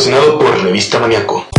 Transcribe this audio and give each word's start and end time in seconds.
patrocinado 0.00 0.38
por 0.38 0.58
Revista 0.62 0.98
Maniaco. 0.98 1.49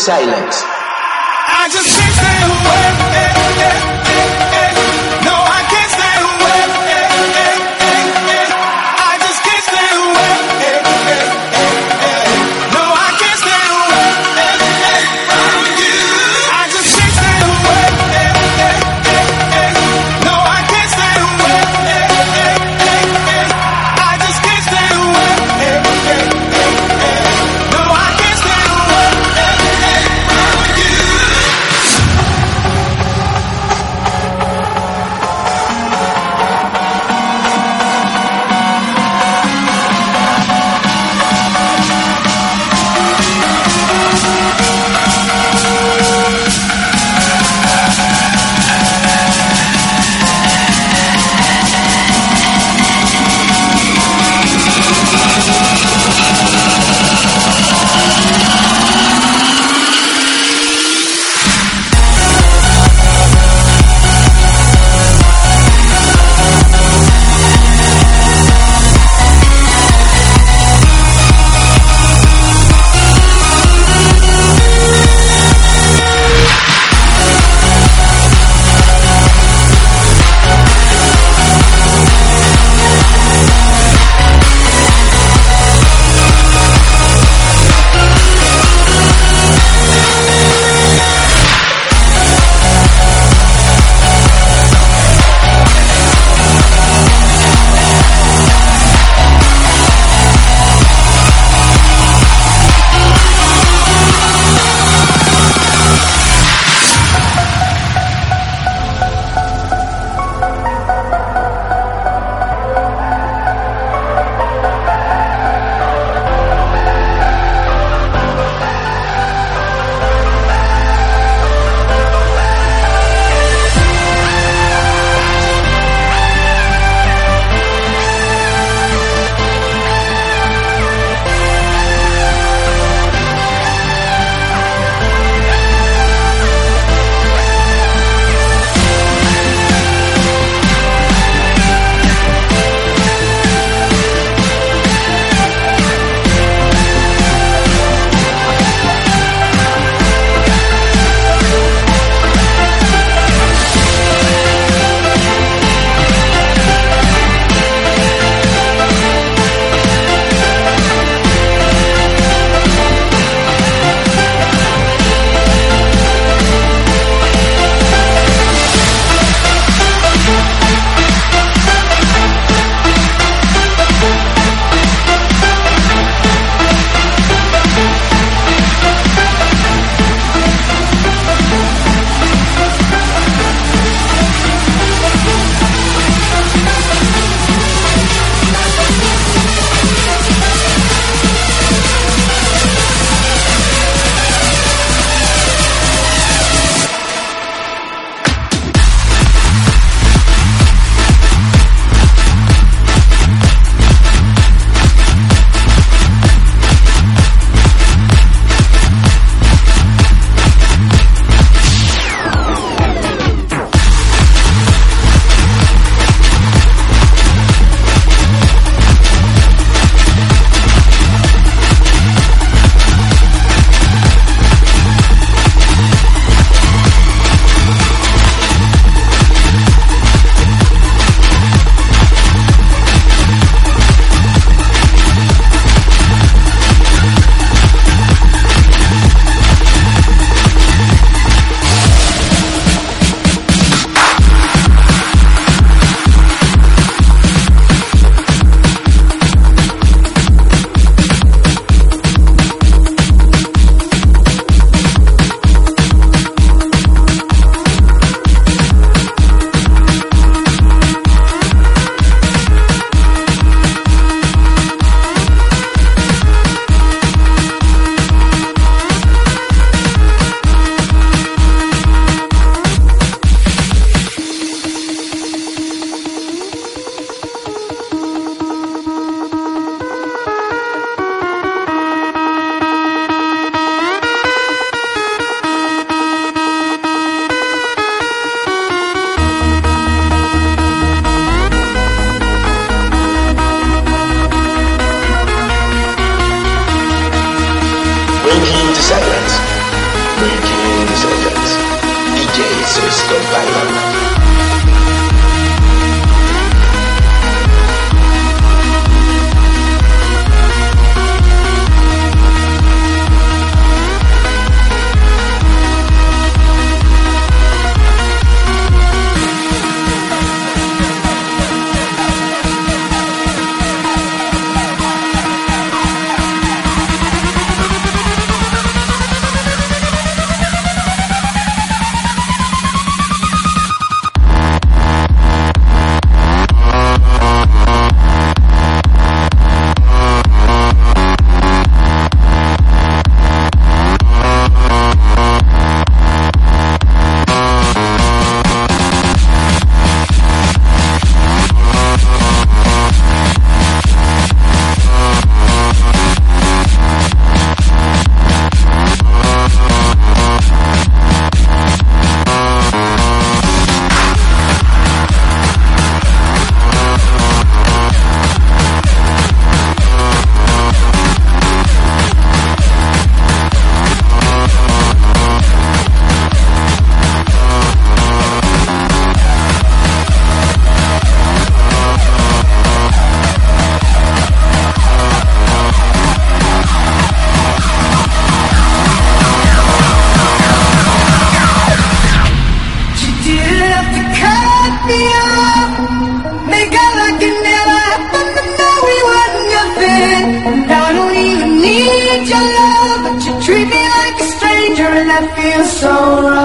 Silence. 0.00 0.69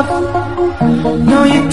No, 0.06 1.44
you 1.46 1.68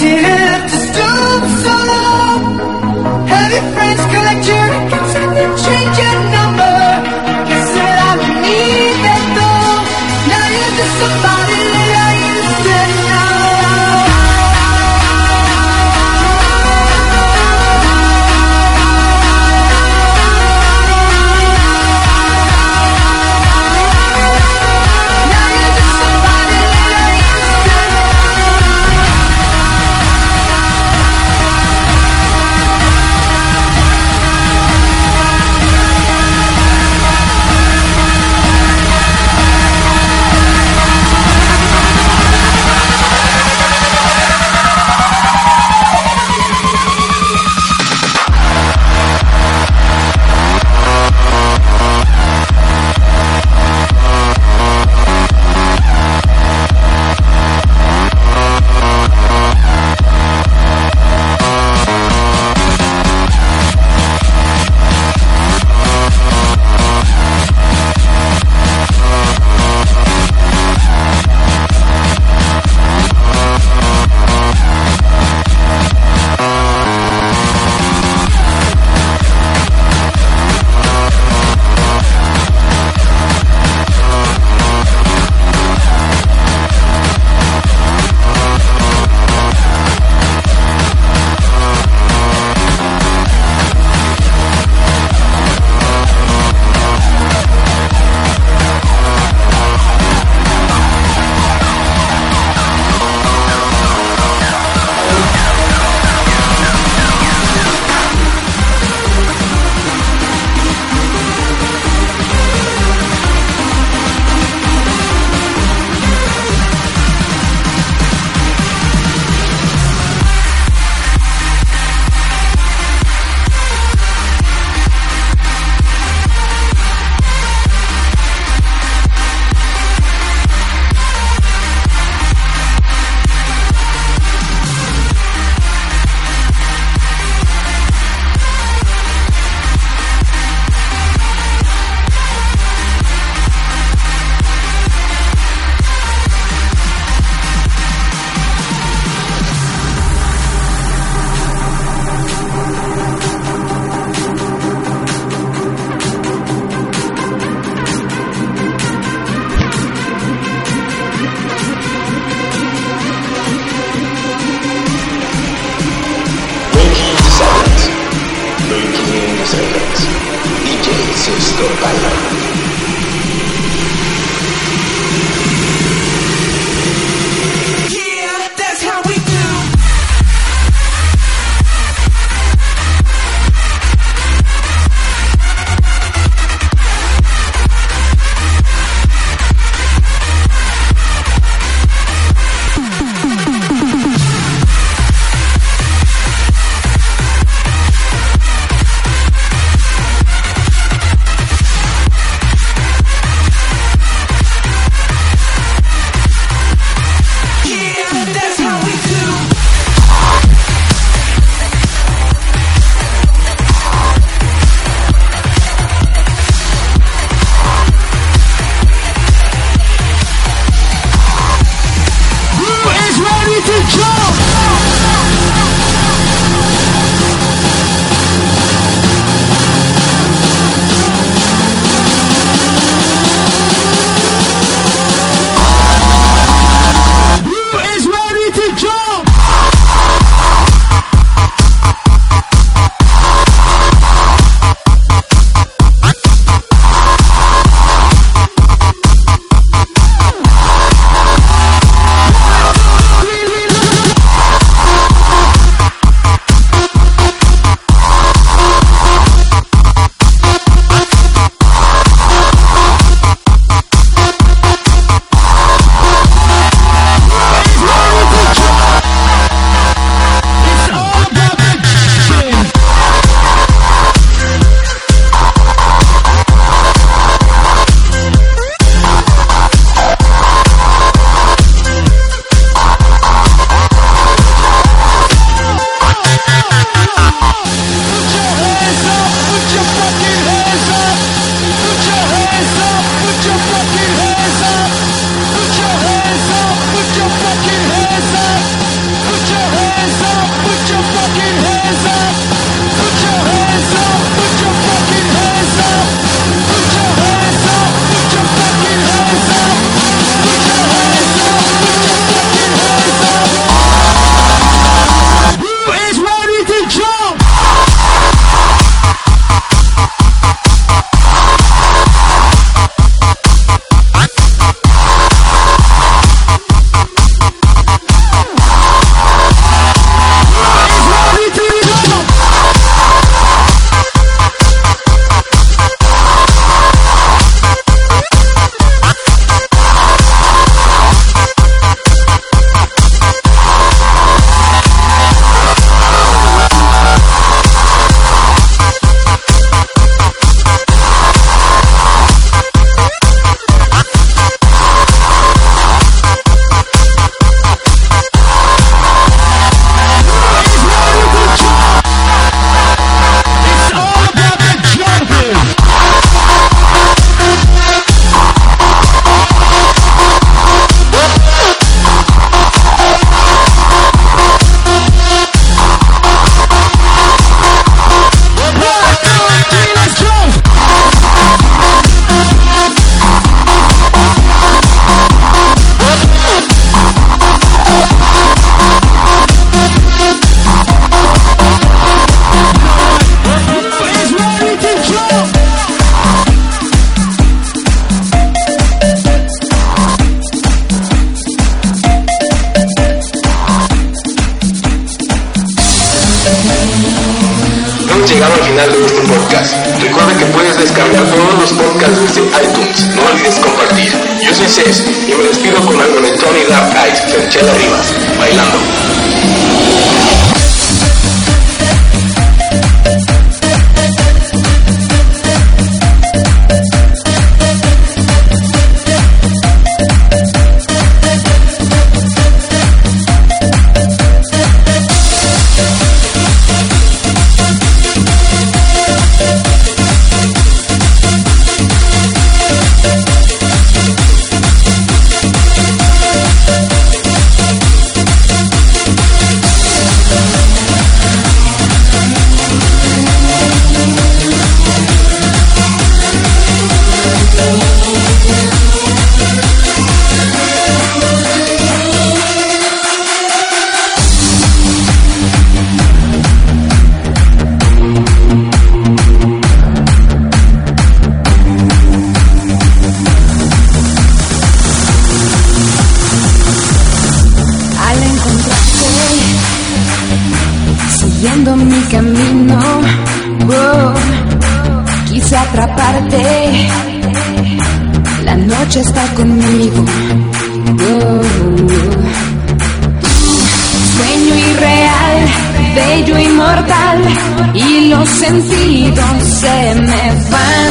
sentidos 498.53 499.43
se 499.61 499.95
me 499.95 500.25
van. 500.51 500.91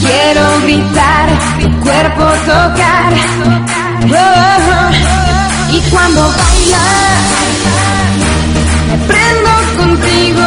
Quiero 0.00 0.44
gritar, 0.62 1.28
mi 1.58 1.68
cuerpo 1.80 2.24
tocar. 2.46 3.12
Oh, 4.04 4.16
oh, 4.16 4.70
oh. 4.72 5.74
Y 5.74 5.80
cuando 5.90 6.20
bailas, 6.22 7.24
me 8.88 8.96
prendo 9.08 9.50
contigo. 9.76 10.46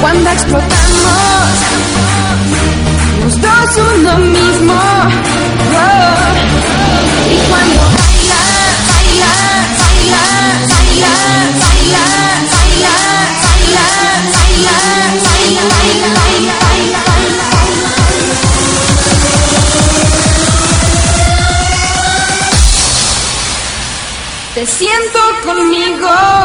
Cuando 0.00 0.30
explotamos, 0.30 1.48
los 3.22 3.40
dos 3.40 3.70
uno 3.96 4.18
mismo. 4.18 4.85
siento 24.66 25.18
conmigo. 25.44 26.35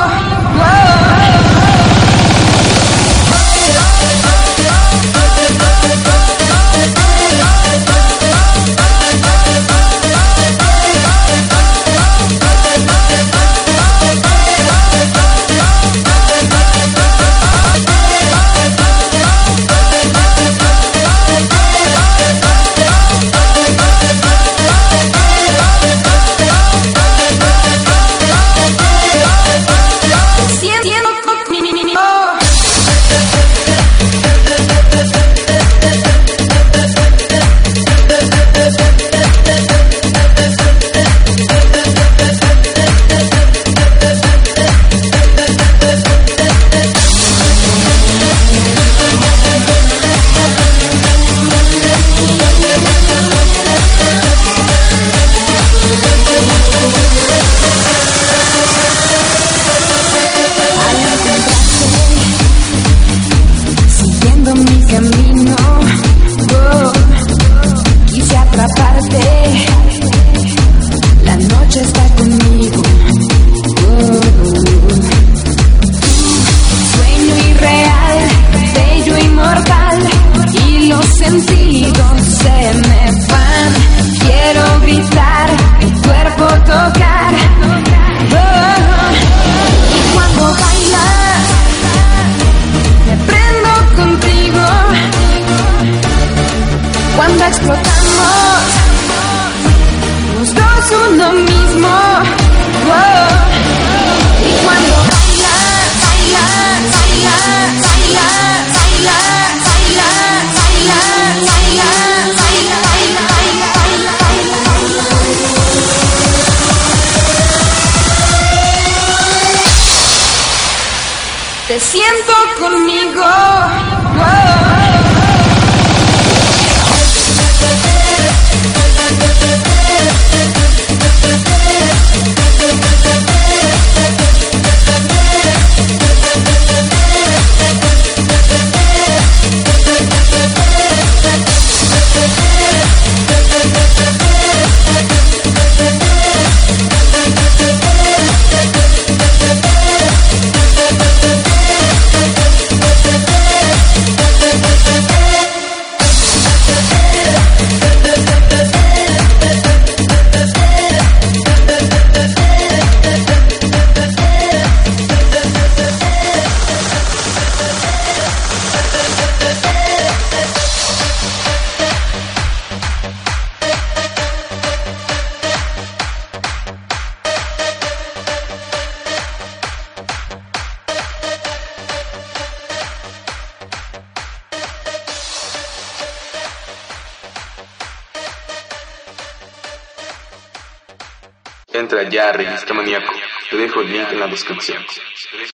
Ya 192.11 192.31
Revista 192.31 192.73
Maníaco. 192.73 193.13
Te 193.49 193.57
dejo 193.57 193.81
el 193.81 193.91
link 193.91 194.11
en 194.11 194.19
la 194.19 194.27
descripción. 194.27 194.83